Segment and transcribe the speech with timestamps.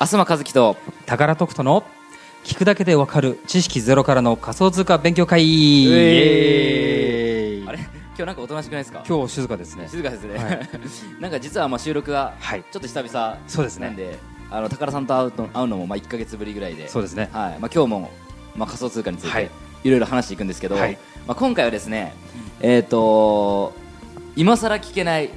[0.00, 1.84] 東和樹と宝徳との
[2.44, 5.40] 聞くだけでわかる知識ゼロからの仮想通貨勉強会。
[5.86, 5.90] あ
[7.72, 7.78] れ？
[8.16, 9.02] 今日なんかおとなしくないですか？
[9.08, 9.88] 今日静かですね。
[9.88, 10.68] 静かですね、はい。
[11.20, 12.62] なんか実はまあ収録がはい。
[12.70, 13.86] ちょっと久々そうですね。
[13.86, 14.18] なんで
[14.50, 16.88] あの宝さんと会うと会うのもまあ1か月ぶりぐらいで。
[16.88, 17.30] そうですね。
[17.32, 17.58] はい。
[17.58, 18.10] まあ、今日も、
[18.56, 19.46] まあ、仮想通貨についはい。
[19.46, 19.50] て
[19.84, 20.98] いろいろ話していくんですけど、はい。
[21.26, 22.12] まあ、今回はですね
[22.60, 23.72] えっ、と
[24.36, 25.30] 今更聞けない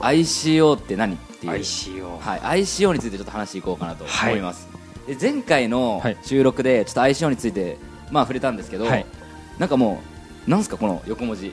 [0.00, 1.16] ICO って何？
[1.38, 1.52] っていう。
[1.52, 4.32] ICO はい、ICO についてちょっと話していこうかなとはい。
[4.32, 4.68] 思います、
[5.06, 6.16] で前回のはい。
[6.22, 7.78] 収録でちょっと ICO について
[8.10, 9.06] まあ触れたんですけど、はい。
[9.58, 10.02] なんかも
[10.46, 11.52] うなんすかこの横文字。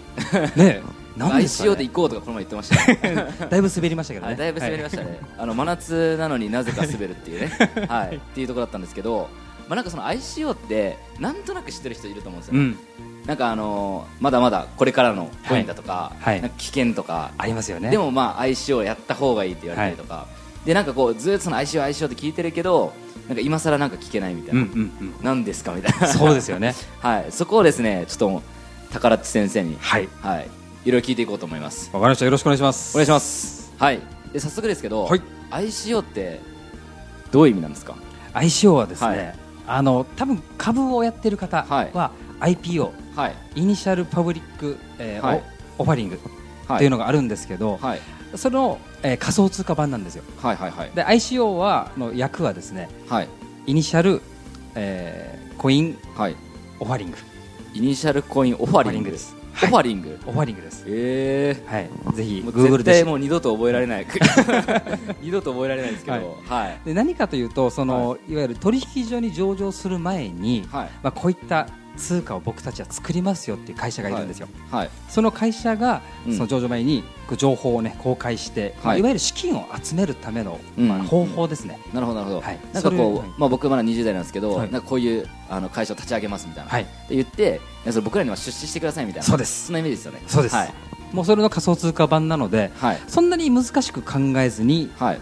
[0.55, 0.81] ね
[1.17, 4.31] 何ですか ICO でね行こうとかこの前言ってました だいぶ滑りましたけどね。
[4.31, 7.51] はい、だいぶ滑りましたね、あの真夏なのになぜか滑るっていうね、
[7.87, 9.29] はい、っていうところだったんですけど、
[9.67, 12.77] まあ、なんかその ICO ってなんとなく知ってる人いると思うんですよ、うん。
[13.25, 17.89] なんかあのーまだまだこれからのコインだとか,、はいか危険とか、ありますよね。
[17.89, 20.27] でもまあ ICO やった方がいいって言われたりとか、
[20.65, 22.93] でなんかこうずっとその ICO、ICO って聞いてるけど
[23.27, 25.23] なんか今更なんか聞けないみたいな、うんうんうん。
[25.23, 26.07] なんですかみたいな。
[26.07, 26.75] そうですよね。
[27.01, 28.43] はい、そこをですねちょっと
[28.93, 30.07] 宝地先生に、はい。
[30.21, 30.49] はい、
[30.85, 31.89] いろいろ聞いていこうと思います。
[31.93, 32.25] わかりました。
[32.25, 32.95] よろしくお願いします。
[32.95, 33.73] お願いします。
[33.77, 33.99] はい。
[34.31, 35.21] で早速ですけど、はい。
[35.51, 36.39] ICO って
[37.31, 37.95] どういう意味なんですか
[38.33, 39.17] ？ICO はですはい。
[39.17, 43.35] ねあの多分株をやってる方は IPO はい。
[43.55, 45.43] イニシャルパブリックえーはい。
[45.77, 46.19] オオファリング
[46.67, 46.77] はい。
[46.77, 47.99] っていうのがあるんですけどはい。
[48.35, 50.23] そのえー仮想通貨版なんですよ。
[50.41, 50.91] はいはいはい。
[50.95, 53.29] で ICO はの役はですねはい。
[53.67, 54.21] イニシャル、
[54.75, 56.35] えーコインはい。
[56.79, 57.17] オファリング。
[57.73, 60.19] イニシャルコインオファリングですオファリング。
[60.25, 60.83] オファリングです。
[60.87, 62.15] ええはい。
[62.15, 64.07] ぜひ Google 絶で対もう二度と覚えられない。
[65.21, 66.37] 二度と覚えられないですけど。
[66.47, 66.79] はい。
[66.85, 70.89] で何かというとその、い、わゆる取引所に上場する前に、はい。
[71.01, 74.89] まあ、こういった通貨を僕たちは作りますよっていう会社がいるんですよ、はい。
[75.09, 76.33] その会社が、うん。
[76.33, 77.03] その上場前に
[77.37, 78.99] 情報を、ね、公開して、はい。
[78.99, 80.87] いわゆる資金を集めるための、うん。
[80.87, 82.59] まあ、方法ですね、なるほどなるほど、はい。
[82.73, 84.71] なんかこう、まあ、僕まだ20代なんですけど、はい。
[84.71, 86.83] なんかこういうあの会社を立ち上げますみたいな、はい。
[86.83, 89.25] って言ってそれ僕らには出資してくださいみたいな。
[89.25, 89.67] そうです。
[89.67, 90.21] そんなイメージですよね。
[90.27, 90.55] そうです。
[90.55, 90.73] はい。
[91.13, 92.99] もうそれの仮想通貨版なのではい。
[93.07, 95.19] そんなに難しく考えずにはい。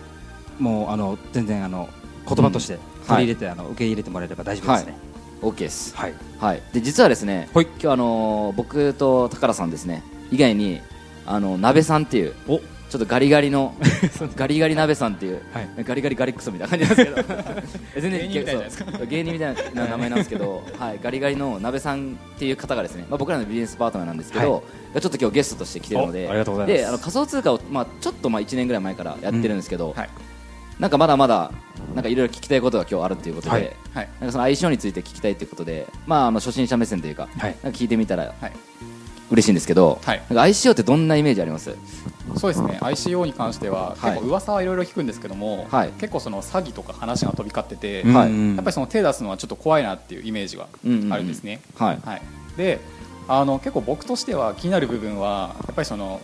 [0.60, 1.90] もうあの全然あの
[2.28, 5.13] 言葉として取り入れて、あの受け入れてもらえれば大丈夫ですね。
[5.44, 5.96] OK です。
[5.96, 7.66] はい、はい、で実はですね、はい。
[7.66, 10.82] 今日あのー僕と宝さんですね以外に
[11.26, 12.62] あの鍋さんっていうお。
[12.90, 13.74] ちょっとガリガリの
[14.38, 15.84] ガリガリ鍋さんっていう、はい。
[15.84, 17.62] ガリガリガリクソみたいな感じなんですけど。
[18.00, 18.92] 全然芸人みたいないですか。
[18.92, 24.62] そう芸人みたいな名前なんですけど、はい、ガリガリの鍋さんっていう方がですね、まあ、僕らのビジネスパートナーなんですけど、は
[24.94, 26.82] がちょっと今日ゲストとして来てるのでおありがとうございます。
[26.82, 30.10] であの仮想通貨を、まあ、ちょっとまあ1年ぐらい前からやってるんですけど、はい。
[30.80, 31.52] なんかまだまだ
[31.94, 33.64] なんかいろいろ聞きたいことが今日あるということで、はい。
[33.64, 33.74] はい。
[33.94, 38.54] なんかその相性について聞きたいということで、まあ、あの初心者目線というか、はいなんか聞いてみたらはい。
[39.32, 40.18] 嬉しいんですけど、はい。
[40.18, 41.76] なんか ICO ってどんなイメージあります？
[42.36, 42.78] そうですね。
[42.82, 44.12] ICO に関してははい。
[44.12, 45.90] 結構噂はいろいろ聞くんですけども、はい。
[46.00, 50.68] 結構その詐欺とか話が飛び交ってて、はいうんやっぱりその手出すのはちょっと怖いなっていうイメージは
[51.12, 51.62] あるんですね。
[51.78, 52.00] はい。
[52.06, 52.22] はい、
[52.58, 52.80] で
[53.28, 56.22] あの結構僕としては気になる部分はやっぱりその、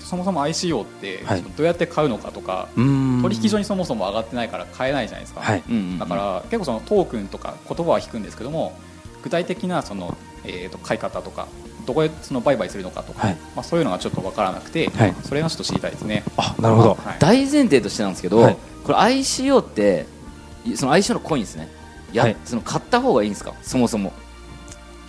[0.00, 1.42] そもそも ICO ってはい。
[1.42, 3.20] どうやって買うのかとか、うん。
[3.22, 5.62] 取引所にそもそも上がってないから買えないじゃないですか、はい。
[5.98, 8.78] だから結構そのトークンとか言葉は聞くんですけども
[9.22, 11.48] 具体的なその、えー、と買い方とか
[11.86, 13.36] どこでその売買するのかとか、はい。
[13.56, 15.14] まあ、そういうのがちょっと分からなくて、はい。
[15.24, 16.22] それがちょっと知りたいですね。
[16.36, 17.16] あなるほど、はい。
[17.18, 18.56] 大前提としてなんですけど、はい。
[18.84, 20.06] これ ICO って
[20.64, 21.68] いその ICO のコインですね。
[22.12, 22.36] や、はい。
[22.44, 23.54] その買った方がいいんですか？
[23.62, 24.12] そもそも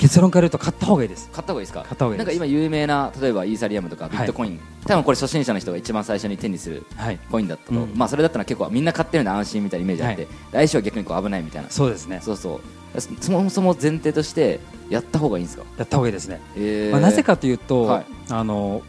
[0.04, 1.30] 結論から言うと買った方がいいです。
[1.32, 1.82] 買った方がいいですか？
[1.84, 2.28] 買った方がいいです。
[2.28, 7.20] なんか今有名な例えばイーサリアムとかビットコイン、多分これ初心者の人が一番最初に手にするはい。
[7.32, 7.94] コインだったと、うん。
[7.96, 11.70] まあそれだったら結構みんな買ってるんで安心みたいなイメージあって、来週は逆にこう危ないみたいな。
[11.70, 12.20] そうですね。
[12.22, 13.02] そうそう。
[13.02, 14.60] そそもそも前提として
[14.90, 16.92] やった方がいいんですか、やった方がいいですね、えー。
[16.92, 18.06] まあ、なぜかというと、はい。
[18.30, 18.84] あの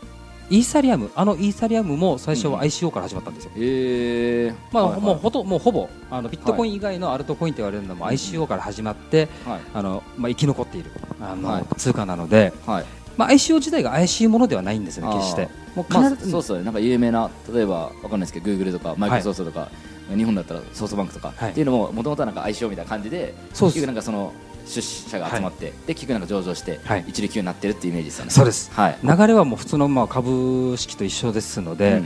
[0.51, 2.53] イーサリアムあのイーサリアムも最初うん。
[2.53, 4.55] は ICO から始まったんですよ、えー。
[4.73, 5.01] まあはいはい。
[5.01, 9.61] もうほともうほぼあのビットコイン以外のアルトコインと言われるのも ICO から始まって、はい。
[9.73, 10.91] あのまあ、生き残っている
[11.33, 11.65] あの、はい。
[11.77, 12.85] 通貨なので、はい。
[13.17, 15.49] まあ、ICO 自体が怪しいものではないんですよね、決して。
[15.75, 19.69] もうまあ、必ず、そうそうなんか有名な例えばわかんないですけどグーグルとかマイクロソフトとか、
[20.15, 21.51] 日本だったらソフトバンクとか、はい。
[21.51, 24.33] っていうのももともとはなんか相性みたいな感じで結局なんかその
[24.67, 27.05] 出資者が集まって、で結局なんか上場して、はい。
[27.07, 28.31] 一流級になってるっていうイメージですよね。
[28.31, 28.71] そうです。
[28.73, 28.99] はい。
[29.03, 32.03] 流れはもう普通のまあ株式と一緒ですので、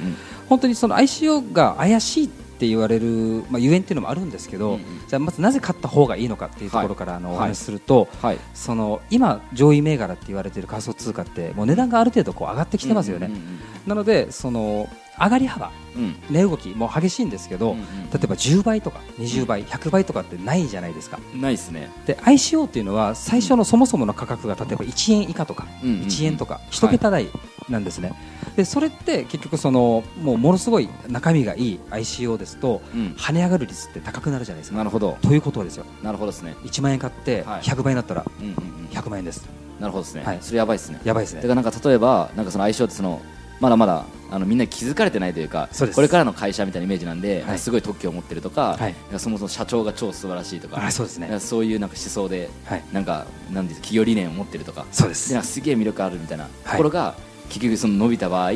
[0.48, 4.80] 本当にその ICO が怪しいって言われる、まあ、ゆえんっていうのもあるんですけど、うんうん。
[5.06, 7.36] じゃあまずなぜ買った方がいいのかっていうところからあの、はい。
[7.36, 8.38] お話しすると、はい。
[8.52, 14.86] その今、上位銘柄って言われている仮想通貨ってもう値段がある程度こう上がってきてますよね、うんうんなのでその
[15.18, 16.02] 上がり幅、うん。
[16.02, 21.20] うん値動きも激しいんですけど、うんうん例えば10倍とか20倍、100倍とかってないじゃないですか。
[21.34, 21.90] ないですね。
[22.06, 27.28] で ICO っていうのは最初のそもそもの価格が例えば1円以下とかうんうんうん1円とか1桁台
[27.68, 28.12] なんですね、
[28.58, 33.14] でそれって結局そのもうものすごい中身がいい ICO ですとうん。
[33.16, 34.78] 跳ね上がる率って高くなるじゃないですか。
[34.78, 35.16] なるほど。
[35.22, 35.86] ということですよ。
[36.02, 36.56] なるほどですね。
[36.64, 37.60] 1万円買ってはい。
[37.60, 38.86] 100倍になったらうんうんうん。
[38.90, 39.48] 100万円です。
[39.78, 40.38] なるほどですね、はい。
[40.40, 41.00] それやばいですね。
[41.04, 41.36] やばいですね。
[41.36, 43.22] だからなんか例えばなんかその相性ってその
[43.60, 47.58] まだまだあのみんな気づかれてないというかこれからの会社みたいなイメージなんで、はい。
[47.60, 48.94] すごい特許を持ってるとか,、はい。
[49.18, 51.38] そもそも社長が超素晴らしいとかあそうですね。
[51.38, 52.82] そういうなんか思想ではい。
[52.92, 57.14] なんかなんです企業理念を持ってるとかそうでですなんかすげえ魅力あるみたいなところが、
[57.48, 58.52] 結局その伸びた場合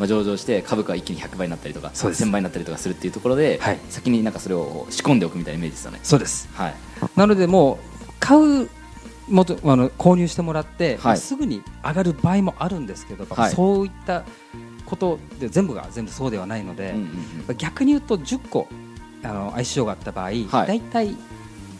[0.00, 2.24] まあ、上場して株価が一気に100倍になったりとかそうです。
[2.24, 3.78] 1000倍になったりとかするっていうところで、はい。
[3.90, 6.00] 先になんかそれを仕込んでおくみたいなイメージですよね。
[6.02, 6.48] そうです。
[6.54, 6.74] はい、
[7.16, 7.78] なのでもう
[8.18, 8.70] 買う
[9.28, 11.18] もとあの購入してもらって、はい。
[11.18, 13.52] すぐに上がる場合もあるんですけど、はい。
[13.52, 14.24] そういった
[14.86, 17.56] ことで全部が全部そうではないので、うんうんうん。
[17.58, 18.68] 逆に言うと10個
[19.22, 20.46] あの ICO があった場合、はい。
[20.48, 21.14] 大体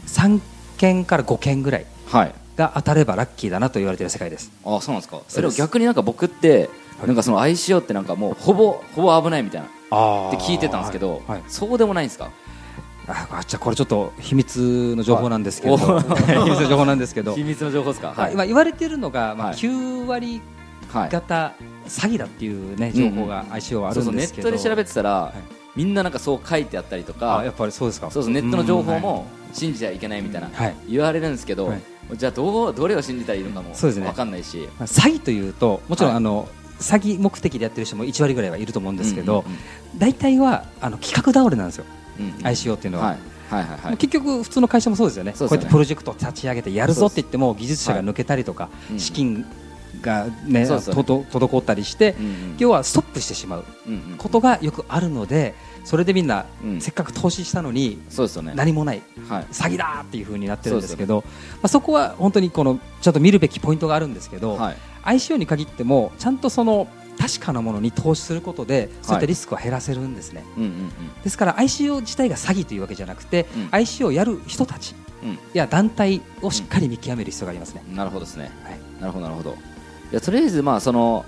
[0.07, 0.41] 3
[0.77, 4.53] 件から5件ぐらいはいが当たればラッキーだなと言われている世界です。
[4.65, 5.21] あそうなんですか。
[5.27, 5.35] す。
[5.35, 6.69] それを逆になんか僕って、
[6.99, 7.07] はい。
[7.09, 9.67] なんかその ICO ってなんかもうほぼほぼ危ないみたいな。
[9.67, 11.39] っあて聞いてたんですけど、はい。
[11.39, 11.43] はい。
[11.49, 12.31] そうでもないんですか？
[13.09, 16.05] ああじゃあこれちょっと秘密の情報なんですけど、はい
[16.45, 18.13] 秘密の情報なんですけど、秘密の情報ですか？
[18.17, 18.33] はい。
[18.35, 19.57] 今言われているのが、まあ、はい。
[19.57, 20.41] 9割
[20.93, 21.11] はい。
[21.11, 21.55] 型
[21.87, 25.39] 詐欺だっていうね情報が ICO はあるんですけど、ットで調べてたら、い。
[25.77, 28.11] みんななんかそう書いてあったりとかあやっぱりそうですか。
[28.11, 30.75] そうそうネットの情報うんも信じちゃいけないみたいなはい。
[30.89, 31.83] 言われるんですけど、はい
[32.17, 34.69] じゃあどうどれを信じたらいいのかも分かんないし。
[34.79, 36.17] まあ詐欺というともちろん、はい。
[36.17, 36.49] あの
[36.79, 39.59] 詐欺目的でやってる人も1割ぐらいはいると思うんですけど、うんうん
[39.99, 41.85] 大体はあの企画倒れなんですよ、
[42.19, 42.33] うんうん。
[42.47, 43.07] ICO っていうのは。
[43.07, 43.19] はい。
[43.51, 43.97] はいはいはい。
[43.97, 45.33] 結局、普通の会社もそうですよね。
[45.33, 45.37] ね。
[45.37, 49.01] こうやってプロジェクトを立ち上げてやるぞって言っても技術者が抜けたりとか、うん。
[49.01, 49.45] 資金
[50.01, 50.67] が、ねね。
[50.69, 52.55] とと滞ったりして、うんうん。
[52.59, 54.17] 要はストップしてしまううんうん。
[54.17, 56.81] ことがよくあるのでそれでみんな、うん。
[56.81, 58.53] せっかく投資したのにそうですよね。
[58.55, 59.03] 何もない。
[59.29, 59.45] はい。
[59.53, 64.77] 詐欺だっていう風になってるんですけどまあ、そこは本当にこのちゃんと見るべきポイントがあるんですけど、はい。
[65.05, 66.89] ICO に限ってもちゃんとその
[67.19, 70.91] 確かなものに投資することでそういったリスクを減らせるんですね、うんうん
[71.23, 73.67] ですから ICO 自体が詐欺というわけじゃなくて、うん。
[73.69, 75.39] ICO をやる人たちうん。
[75.53, 77.97] や団体をしっかり見極める必要がありますね、うん。
[77.97, 78.51] なるほどですね。
[78.65, 78.79] はい。
[79.01, 79.51] なるほどなるほど。
[79.51, 81.25] いやとりあえずまあその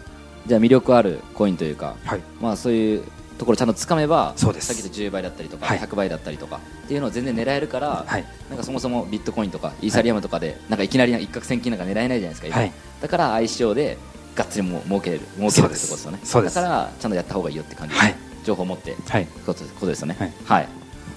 [0.46, 2.20] じゃあ魅力あるコインというかはい。
[2.40, 3.04] まあそういう
[3.42, 4.68] ところちゃんとつかめばそうです。
[4.68, 5.78] さっきと10倍だったりとかはい。
[5.80, 8.24] 100倍だったりとかっていうのを全然狙えるからはい。
[8.48, 12.72] なんかそもそもビットコインとかイーサリアムとかでなんかいきなり一攫千金なんか狙えないじゃないですか今はい。
[13.00, 13.98] だから ICO で
[14.36, 16.20] がっつりもう儲けれる儲けるってことですよね。
[16.22, 16.54] そうです。
[16.54, 18.14] だからちゃんとやった方がいいよって感じではい。
[18.44, 19.26] 情報を持ってはい。
[19.44, 20.16] ことことですよね。
[20.18, 20.32] はい。
[20.44, 20.68] はい。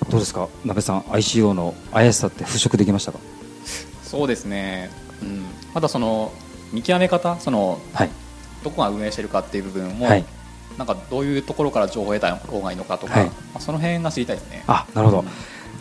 [0.09, 0.49] どうですか？
[0.65, 3.19] 鍋さん ICO の怪しさって払拭できましたか？
[4.03, 4.89] そうですね、
[5.21, 6.31] うん、まだその
[6.71, 8.09] 見極め方そのはい。
[8.63, 10.25] どこが運営してるかっていう部分も、はい
[10.77, 13.25] なんかどういうところから情報を得た方がいいのかとか、はい。
[13.25, 14.63] まあ、その辺が知りたいですね。
[14.67, 15.27] あなるほど、うん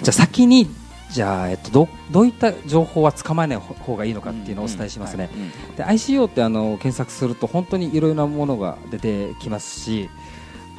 [0.03, 0.69] じゃあ先に
[1.11, 5.77] じゃあ、えっと、どどういった情報はつかまえない方がいいのかっていうのをお伝えしますね、うん。
[5.77, 10.11] で ICO ってあの検索すると本当にいろいろなものが出てきますし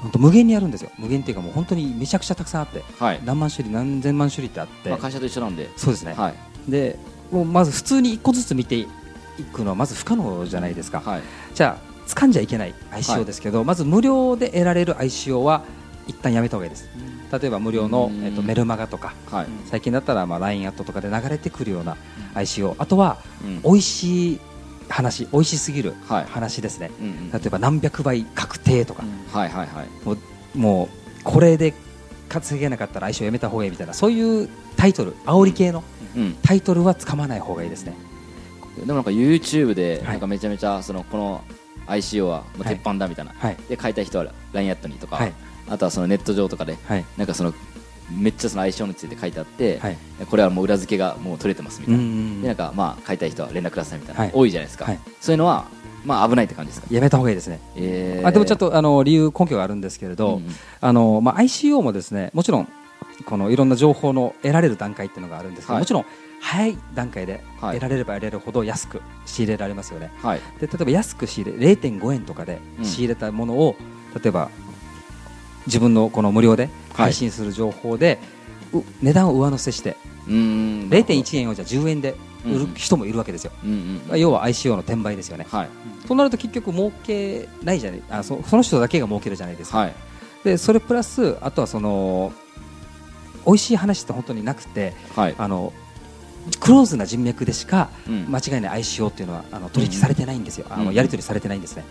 [0.02, 0.92] 本当無限にあるんですよ。
[0.98, 3.22] 無限っていうかもう本当にめちゃくちゃたくさんあってはい。
[3.24, 5.70] 何万種類何千万種類ってあって、まあ会社と一緒なんで。
[5.78, 6.36] そうですね、はい。
[6.70, 7.00] で
[7.32, 8.88] もうまず普通に一個ずつ見てい
[9.54, 11.22] くのはまず不可能じゃないですか、はい。
[11.54, 15.63] じゃあ掴んじゃいけない ICO ですけど、まず無料で得られる ICO は
[16.07, 16.88] 一旦やめた方がいいです。
[17.42, 18.24] 例えば無料のう、ん。
[18.24, 19.48] えっと、メルマガとかはい。
[19.66, 21.98] 最近だったらまあ LINE アットとかで流れてくるような
[22.36, 23.62] ICO あとはうん。
[23.63, 24.40] 美味しい
[24.88, 26.25] 話美味しすぎるはい。
[26.25, 27.31] 話ですね、うんうん。
[27.31, 29.88] 例えば何百倍確定とか、はいはいはい。
[30.06, 30.18] もう
[30.58, 31.74] もうこれで
[32.30, 35.84] 稼げなかったら ICO やめた方がいいみたいなそういうタイトル煽り系の
[36.15, 36.36] うん。
[36.44, 37.96] タイトルはつかまない方がいいですね。
[38.77, 40.12] でもなんか YouTube ではい。
[40.12, 41.41] なんかめちゃめちゃそのこの
[41.88, 43.34] ICO はもう鉄板だみたいな。
[43.38, 43.58] はい。
[43.70, 45.34] で買いたい人は LINE アットにとかはい。
[45.68, 47.06] あとはそのネット上とかではい。
[47.18, 47.54] なんかその
[48.12, 49.98] めっちゃその相性について書いてあって、はい。
[50.30, 54.32] これはもう裏付けがもう取れてますみたいな、んでなんかまあ買いたい人は連絡くださいみたいな、はい。
[54.34, 55.00] 多いじゃないですか、はい。
[55.20, 55.65] そういうのは
[56.04, 58.27] まあ危ないって感じですか、やめた方がいいですね、えー。
[58.27, 60.56] あでもちょっとあの理由根拠があるんですけれど、うんうん。
[60.82, 62.68] あのまあ、ICO もですねもちろん
[63.25, 65.82] このいろんな情報の得られる段階っていうのがあるんですけど、はい。
[65.82, 66.06] もちろん
[66.46, 67.80] 早い段階ではい。
[67.80, 70.40] 得られれば得られるほど安く仕入れられますよね、はい。
[70.60, 72.86] で例えば安く仕入れ0.5円とかでうん。
[72.86, 73.75] 仕入れたものを、
[74.14, 74.52] 例えば
[75.66, 76.72] 自分のこの無料ではい。
[77.06, 78.20] 配信する情報で、
[78.74, 79.98] う値段を上乗せして
[80.28, 85.70] うーん0.1円をじゃあ10円で売るうん人もいるわけですよ、うんうんうん要は ICO の転売ですよね、はい。
[86.08, 89.94] となると結局儲けないじゃないあそその人だけが儲けるじゃないですか、はい。
[90.44, 92.32] でそれプラスあとはその
[93.48, 95.36] 美味しい話って本当になくてはい。
[95.40, 95.74] あの
[96.60, 98.25] クローズな人脈でしかうん。
[98.30, 100.86] 間違いない ICO っていうのはあの取引されてないんですよ、あうん。
[100.86, 101.84] のやり取りされてないんですね、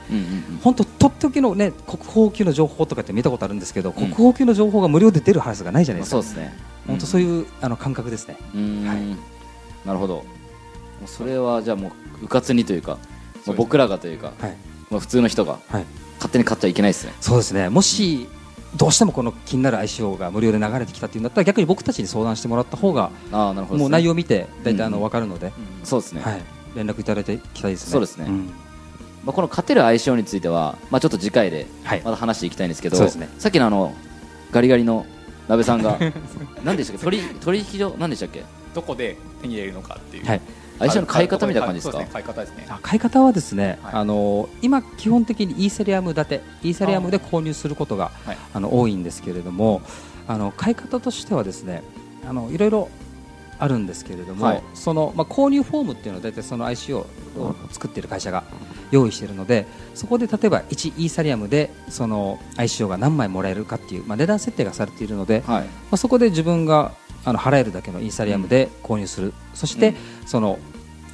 [0.63, 3.93] 本当とっておきのね国宝級の情報とかって見たことあるんですけど、ん。
[3.93, 6.57] 国宝級の情報が無料で出るはずがないじゃないですか、まあそうですね。
[6.87, 8.37] 本当そうういうあの感覚ですね、
[8.87, 9.87] はい。
[9.87, 10.15] なるほど。
[10.15, 10.23] も
[11.05, 11.93] うそれはじゃあも
[12.23, 12.99] ううかつにというか、
[13.57, 14.57] 僕らがというか、はい。
[14.91, 15.85] まあ、普通の人がはい。
[16.17, 17.13] 勝手に買っちゃいけないですね。
[17.21, 17.69] そうですね。
[17.69, 18.29] もし
[18.77, 23.81] どうしてもこの気になる相性が無料で流れてきたっていうんだったら逆に僕たちに相談してもらった方がああなるほどね。
[23.83, 25.53] もう内容を見て大体あうんの分かるので、
[25.85, 26.43] そうですね、はい、
[26.75, 27.93] 連絡いただいていきたいですね。
[27.93, 28.27] そうですね。
[28.27, 28.47] ん。
[29.25, 32.03] まあ、この勝てる相性については、まあ、ちょっと次回ではい。
[32.05, 33.29] また話していきたいんですけど、そうですね。
[33.39, 33.95] さっきのあの
[34.51, 35.07] ガリガリの
[35.49, 35.99] 鍋さんが
[36.65, 37.05] 何でしたっけ？
[37.05, 38.43] 取り取引所何でしたっけ？
[38.75, 40.41] どこで手に入れるのかっていう、はい
[40.79, 41.93] 相性の買い方みたいな感じですか？
[41.93, 42.67] そうね買い方ですね。
[42.69, 43.95] あ買い方はですね、はい。
[43.95, 48.37] あの今基本的にイーサリアム建てイーサリアムで購入することがはい。
[48.53, 49.83] あの多いんですけれども
[50.27, 51.83] あの買い方としてはですね
[52.29, 52.89] あのいろいろ
[53.59, 54.63] あるんですけれども、はい。
[54.75, 56.99] そのまあ、購入フォームっていうのは大体その ICO
[57.39, 58.43] を作っている会社が
[58.91, 65.67] 用意しているのでそこで例えば1イーサリアムでその ICO が何枚もらえるかっていう、まあ、値段設定がされているので、まはい。
[65.93, 66.93] あ、そこで自分が
[67.25, 69.95] あの払えるだけのイーサリアムで購入する、そして、うん。
[70.27, 70.59] その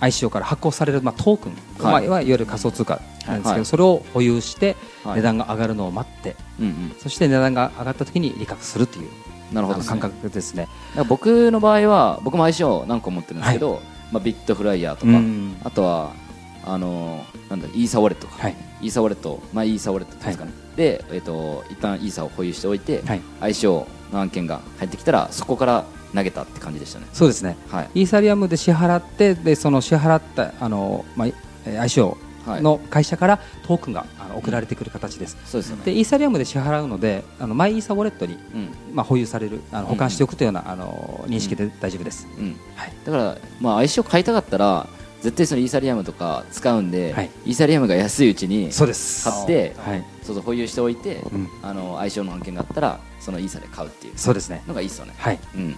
[0.00, 1.92] ICO から発行される、まあ、トークン、はい。
[1.92, 3.64] まあ、いわゆる仮想通貨なんですけど、はい。
[3.64, 5.16] それを保有してはい。
[5.16, 6.96] 値段が上がるのを待って、うんうん。
[6.98, 9.08] そして値段が上がった時に利確するという
[9.52, 9.86] なるほどね。
[9.86, 10.68] 感覚ですね。
[11.08, 13.80] 僕の場合は僕も相性何個持ってるんですけど、
[14.12, 15.56] まあ、ビットフライヤーとか、うん。
[15.64, 16.12] あとは
[16.64, 18.56] あのーなんだイーサウォレットか、はい。
[18.80, 23.20] イーサウォレット、まあ、イーサウォレットですかね、で、えっと一旦イーサを保有しておいて、はい。
[23.40, 25.84] 相性の案件が入ってきたらそこから
[26.14, 27.06] 投げたって感じでしたね。
[27.12, 27.58] そうですね。
[27.68, 27.90] はい。
[28.00, 31.28] イーサリアムで支払ってでその支払ったあの、まあ、
[31.66, 32.62] えー ICO はい。
[32.62, 35.36] の会社からトークンが送られてくる形です。
[35.44, 35.82] そうですよね。
[35.84, 38.68] でイーサリアムで支払うのであのマイイーサウォレットに、うん。
[38.94, 42.26] まあ、保有されるあの保管しておくというような、あの認識で大丈夫です。
[42.38, 42.56] うん。
[42.74, 42.92] はい。
[43.04, 44.88] だから、まあ、相性買いたかったら
[45.20, 47.30] 絶対そのイーサリアムとか使うんで、はい。
[47.46, 50.04] イーサリアムが安いうちに買ってはい。
[50.22, 51.48] そうそう保有しておいて、うん。
[51.62, 54.62] あの相性の案件があったらそのイーサで買うっていうそうですね。
[54.66, 55.38] のがいいですよね、はい。
[55.54, 55.76] うん、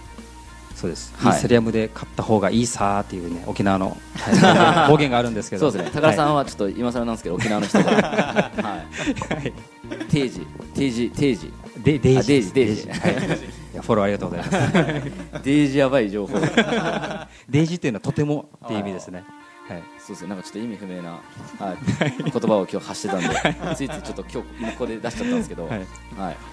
[0.75, 1.33] そうです、はい。
[1.33, 5.71] イーサリアムで買った方がいいさーっていうね沖縄の、は い方言があるんですけど。
[5.71, 6.01] そうですね。
[6.01, 8.83] 高田さはんはちょっと今更なんですけど沖縄の人が、 は
[9.43, 9.53] い、
[10.09, 11.53] 定時定時定時。
[11.83, 12.95] デイジあデイジデイジは
[13.73, 15.41] い、いやフォローありがとうございます。
[15.43, 16.39] デイジやばい情報。
[17.49, 19.23] デイジっていうのはとてもっていう意味ですね。
[19.67, 19.83] はい。
[19.97, 20.29] そうですね。
[20.29, 21.11] なんかちょっと意味不明な、
[21.59, 21.77] はい、
[22.17, 25.81] 言葉を今日発してたんでついついちょっと今日今ここで出しちゃったんですけど、ははい。
[25.81, 25.85] い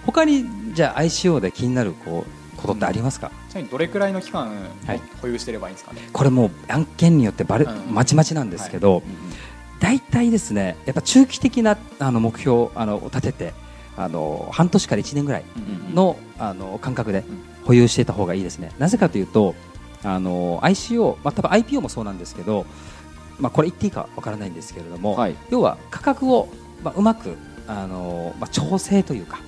[0.05, 4.51] 他にじゃあ ICO で気になるこうことってありますか、ちなみにどれくらいの期間
[4.85, 5.01] はい。
[5.21, 7.93] 保有してればいいんですかね、これもう案件によってバレ、うん。
[7.93, 9.03] まちまちなんですけど、
[9.81, 13.53] 大体ですねやっぱ中期的なあの目標あのを立てて
[13.97, 15.43] あの半年から1年ぐらい
[15.93, 17.23] の,、あの感覚で
[17.63, 18.71] 保有していた方がいいですね。
[18.79, 19.55] なぜかというと
[20.03, 22.65] あの ICO、まあ、多分 IPO もそうなんですけど、
[23.39, 25.35] まあ、これ言っていいかわからないんですけれども、はい。
[25.49, 26.47] 要は価格を、
[26.83, 29.39] まあ、うまくあの、まあ、調整というか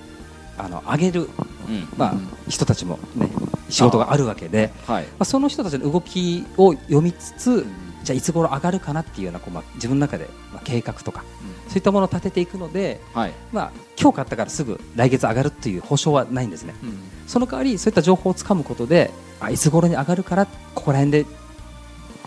[0.56, 1.88] あの上げる、うん。
[1.96, 2.14] まあ、
[2.48, 3.28] 人たちも、ね、
[3.68, 5.04] 仕事があるわけではい。
[5.04, 7.66] まあ、その人たちの動きを読みつつ、
[8.04, 11.24] じゃあいつ頃上がるかなっていうようなこう、まあ、自分の中で、まあ、計画とか、
[11.68, 13.32] そういったものを立てていくので、はい。
[13.52, 16.74] まあ、今日買ったからすぐ来月上がるっていう保証はないんですね。
[16.82, 16.98] うん。
[17.26, 21.26] その代わりそういった情報をつかむことであいつ頃に上がるからここら辺で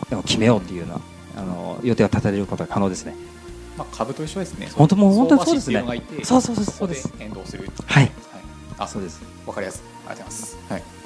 [0.10, 1.02] でも決めようっていうような
[1.42, 3.16] あの予定を立てることが可能ですね。
[3.78, 4.70] まあ、株と一緒ですね。
[4.74, 5.84] 本当もう本当にそうですね。
[6.24, 7.14] そうそうそうそうです。
[7.20, 8.12] 変動するはい。
[8.80, 9.22] あそうです。
[9.46, 10.58] わかりやすいありがとうございます。
[10.70, 10.97] はい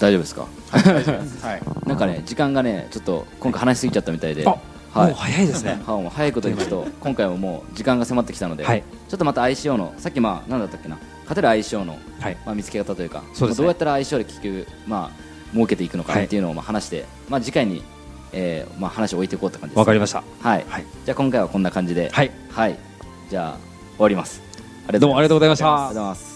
[0.00, 0.46] 大丈夫ですか？
[0.72, 4.44] はい なんかね時間がねちょっと今回話しすぎちゃったみたいで。
[4.46, 4.56] あ
[4.92, 5.06] はい。
[5.08, 5.80] もう早いですね。
[5.86, 8.82] はいもう早いことにちょっと今回ももう時間が迫ってきたので、はい。
[9.08, 10.96] ちょっとまた相性のさっきまあ何だったっけな？
[11.22, 12.36] 勝てる相性の、はい。
[12.44, 13.62] まあ、見つけ方というかそうですね。
[13.62, 17.82] どうやったら相性で聞くまあ儲けていくのかっていうのをまあ話して、まあ次回に、
[18.32, 20.22] えーまあ話を置いていこうって感じですわかりました。
[20.40, 20.84] はい、はい。
[21.04, 22.08] じゃあ今回はこんな感じで。
[22.12, 22.30] はい。
[22.50, 22.76] はい、
[23.28, 23.56] じゃあ
[23.96, 24.40] 終わります。
[24.88, 25.66] ありがとうどうもありがとうございました。
[25.66, 26.29] ありがとうございます